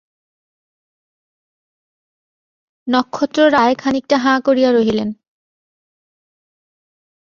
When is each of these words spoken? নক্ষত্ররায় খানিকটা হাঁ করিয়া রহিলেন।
নক্ষত্ররায় 2.87 3.75
খানিকটা 3.75 4.17
হাঁ 4.17 4.37
করিয়া 4.45 4.69
রহিলেন। 4.71 5.09